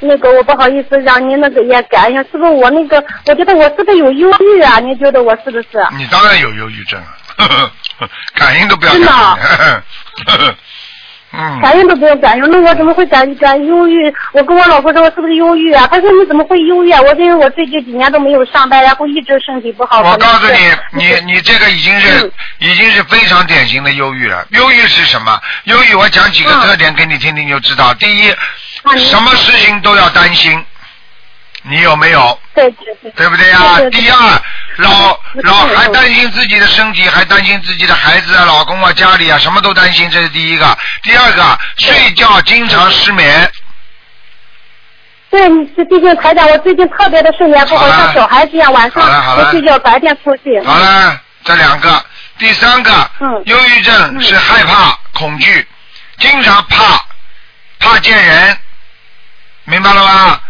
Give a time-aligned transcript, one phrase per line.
[0.00, 3.02] 那个我不好意思让您那个也改一下，是不是我那个？
[3.26, 4.78] 我觉得我是不是有忧郁啊？
[4.80, 5.66] 您觉得我是不是？
[5.96, 7.00] 你当然有忧郁症
[7.36, 7.70] 啊，
[8.34, 9.06] 感应都不要感应。
[11.30, 14.10] 嗯，感应都不用感应，那我怎么会感感忧郁？
[14.32, 15.86] 我跟我老婆说，我是不是忧郁啊？
[15.86, 17.02] 她说你怎么会忧郁啊？
[17.02, 20.00] 我因为我最近几年都没有上班，然后一直身体不好。
[20.00, 24.46] 我告诉你，你你这个已经是嗯已经是非常典型的忧郁了。
[24.52, 25.38] 忧郁是什么？
[25.64, 27.92] 忧郁我讲几个嗯特点给你听听就知道。
[27.92, 28.34] 第一，
[28.96, 30.64] 什么事情都要担心，
[31.62, 32.40] 你有没有？
[32.54, 33.10] 对对对。
[33.12, 33.58] 对不对呀？
[33.90, 34.42] 第二，
[34.76, 40.78] 老嗯老嗯还担心自己的身体，还担心自己的孩子啊、老公啊、家里啊，什么都担心，这是第一个。
[41.02, 43.50] 第二个，睡觉经常失眠，
[45.30, 45.40] 对，
[45.76, 49.02] 这毕竟台长，我最近特别的睡眠不好，像小孩子一样，晚上
[49.36, 50.60] 不睡觉，白天出去。
[50.64, 52.04] 好了，这两个。
[52.38, 55.66] 第三个，嗯忧郁症是害怕、恐惧，
[56.18, 57.04] 经常怕，
[57.80, 58.56] 怕见人，
[59.68, 60.40] 明白了吗？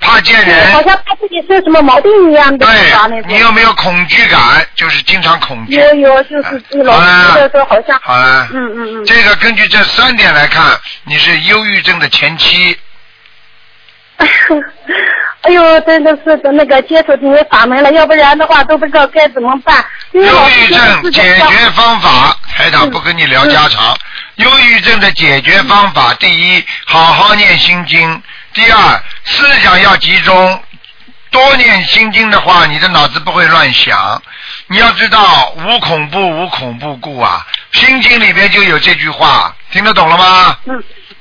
[0.00, 4.66] 怕见，人好，像怕自己是什么毛病一样的，对，你有没有恐惧感？
[4.74, 5.74] 就是经常恐惧。
[5.74, 9.04] 有有，就是你老好了觉得说好像，好了，嗯嗯嗯。
[9.04, 12.76] 这个根据这三点来看，你是忧郁症的前期。
[15.42, 19.84] 哎呦，真的是的那个接触这些法门了，要不然的话都不知道该怎么办。
[20.12, 23.96] 忧郁症解决方法，台长不跟你聊家常。
[24.36, 28.20] 忧郁症的解决方法，第一，好好念心经；
[28.54, 30.62] 第二，思想要集中。
[31.30, 34.22] 多念心经的话，你的脑子不会乱想。
[34.66, 40.58] 你要知道，无恐怖无恐怖故啊，心经里边就有这句话，听得懂了吗？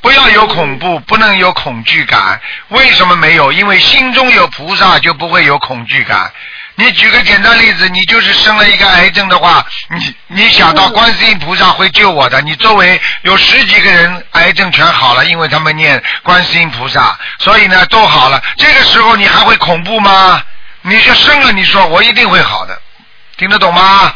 [0.00, 2.40] 不要有恐怖，不能有恐惧感。
[2.70, 3.52] 为什么没有？
[3.52, 6.32] 因为心中有菩萨，就不会有恐惧感。
[6.80, 18.42] 你举个简单例子，你就是生了一个癌症的话，你你想到观世音菩萨会救我的，你周围有十几个人癌症全好了，因为他们念观世音菩萨，所以呢都好了。
[18.56, 20.42] 这个时候你还会恐怖吗？
[20.82, 22.80] 你就生了，你说我一定会好的，
[23.36, 24.14] 听得懂吗？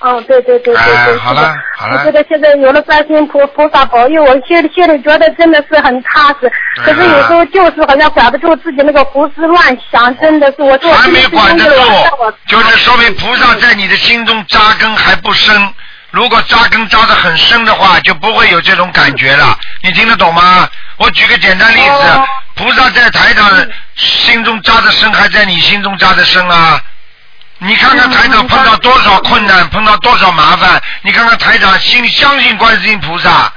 [0.00, 1.58] 哦，对对对对好了的。
[1.76, 6.46] 好了我觉得现在有了观世音菩菩萨保佑，我心里心里觉得真的是很踏实。
[6.46, 15.74] 啊可是有时候就是好像管不住自己那个胡思乱想，真的是我做还没管得住，就是说明菩萨在你的心中扎根还不深。
[16.10, 19.56] 如果扎根扎得很深的话，就不会有这种感觉了。
[19.82, 20.68] 你听得懂吗？
[20.96, 22.24] 我举个简单例子哦，
[22.56, 23.48] 菩萨在台上
[23.94, 26.80] 心中扎得深，还在你心中扎得深啊。
[27.62, 33.52] 你看看台长碰到多少困难，碰到多少麻烦，你看看台长心相信观世音菩萨，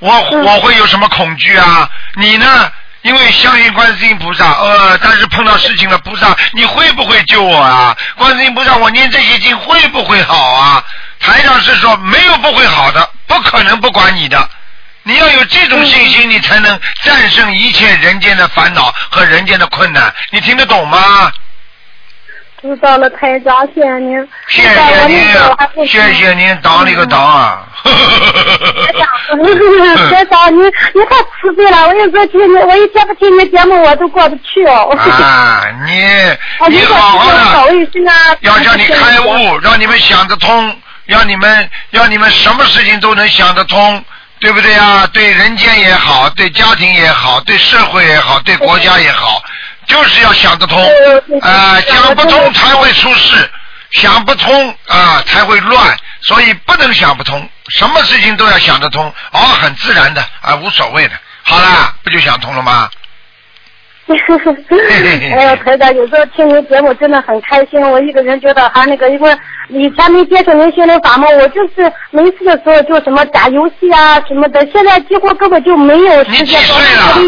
[0.00, 1.88] 我嗯我会有什么恐惧啊？
[2.16, 2.70] 你呢？
[3.00, 7.96] 因为相信观世音菩萨，呃，但是碰到事情了，菩萨你会不会救我啊？
[8.16, 10.84] 观世音菩萨，我念这些经会不会好啊？
[11.18, 14.48] 台长是说没有不会好的，不可能不管你的。
[15.04, 20.14] 你要有这种信心，你才能战胜一切人间的烦恼和人间的困难。
[20.30, 21.32] 你听得懂吗？
[22.62, 24.16] 知道了，台长，谢谢您。
[24.48, 25.18] 谢谢您，
[25.86, 27.66] 谢谢您，当了个当啊！
[27.82, 31.88] 台长，台长，你你太慈悲了！
[31.88, 34.96] 我有时候听你，我一天不听你节目，我都过不去哦。
[34.96, 36.04] 啊，你
[36.58, 37.18] 啊， 你您好好
[37.52, 37.74] 保的！
[38.40, 44.04] 要叫你开悟，让你们想得通，让你们让你们什么事情都能想得通，
[44.38, 45.04] 对不对啊？
[45.12, 49.42] 对人间也好，对家庭也好，对社会也好，对国家也好，
[49.86, 50.80] 就是要想得通
[51.40, 53.50] 啊，呃想不通才会出事，
[53.90, 61.14] 想不通啊才会乱，所以不能想不通，什么事情都要想得通，哦，很自然的啊，无所谓的。
[61.44, 62.88] 好啦，不就想通了吗？
[65.34, 67.80] 哎呦，台长，有时候听您节目真的很开心。
[67.80, 69.36] 我一个人觉得还那个，因为
[69.68, 76.40] 以前没接触您心灵法门，我就是没事的时候就什么打游戏啊什么的，现在几乎根本就没有时间。
[76.42, 77.18] 你几岁了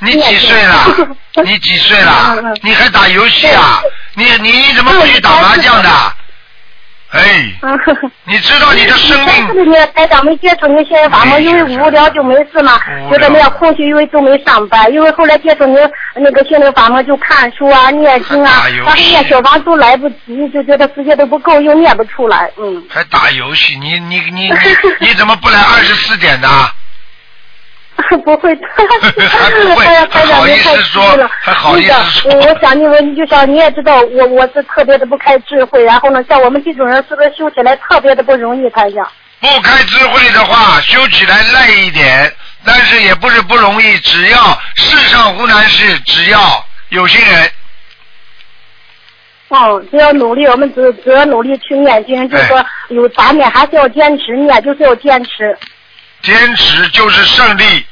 [0.00, 1.16] 你几岁了？
[1.44, 2.36] 你几岁了？
[2.62, 3.80] 你还打游戏啊？
[4.14, 5.88] 你你你怎么不去打麻将的？
[7.14, 7.78] 哎，嗯
[8.24, 15.78] 你知道你的生命不是台长没接触您心灵法门，因为无聊就没事嘛，觉得没有空虚，因为都没上班，因为后来接触您
[16.16, 22.82] 那个心灵法门，就看书啊、念经啊但是念小房都来不及，就觉得时间都不够，又念不出来，嗯。
[22.90, 23.76] 还打游戏？
[23.78, 24.52] 你你你你
[24.98, 26.48] 你怎么不来二十四点的？
[28.24, 31.30] 不会，还不会 哎呀，还台长您太说虚了。
[31.40, 39.06] 还好意思说那个，我想你们就像你也知道，我我是特别的不开智慧，然后呢，像我们这种人是不是修起来特别的不容易，台长？
[39.40, 42.32] 不开智慧的话，修起来累一点，
[42.64, 43.98] 但是也不是不容易。
[43.98, 44.38] 只要
[44.74, 47.50] 世上无难事，只要有心人。
[49.48, 55.56] 哦，只要努力，我们只只要努力去念经，就是说有杂念还是要坚持念，就是要坚持。
[56.24, 57.86] 坚持就是胜利，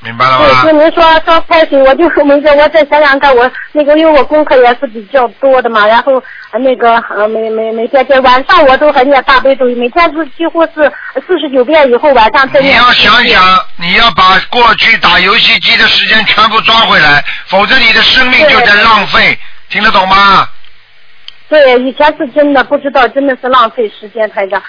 [0.00, 0.78] 明白了吗对，就？
[0.78, 6.22] 您说说开始，我就说没个，我再想想看，我那个因为我功课也是比较多的嘛，然后
[6.60, 10.92] 那个呃每每每天在晚上我都还念大悲咒，每天是几乎是
[11.26, 12.60] 四十九遍以后晚上再。
[12.60, 19.38] 你要想想，你要把过去打游戏机的时间全部抓回来，否则你的生命就在浪费，
[19.68, 20.48] 听得懂吗？
[21.48, 24.62] 对，以前是真的不知道，真的是浪费时间，台长。